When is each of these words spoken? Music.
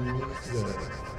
Music. 0.00 1.15